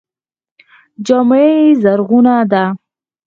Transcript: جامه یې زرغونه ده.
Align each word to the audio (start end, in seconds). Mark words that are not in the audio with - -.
جامه 1.05 1.39
یې 1.47 1.55
زرغونه 1.81 2.35
ده. 2.51 2.63